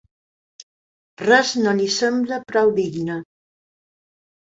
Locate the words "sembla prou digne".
1.99-3.23